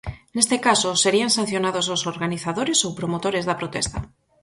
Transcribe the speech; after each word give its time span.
Neste 0.35 0.55
caso, 0.67 0.89
serían 1.03 1.31
sancionados 1.37 1.85
os 1.95 2.01
organizadores 2.13 2.79
ou 2.85 2.97
promotores 2.99 3.43
da 3.45 3.59
protesta. 3.61 3.99